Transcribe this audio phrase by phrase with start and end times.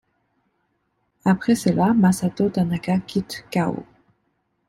[1.25, 3.85] Après cela Masato Tanaka quitte Chaos.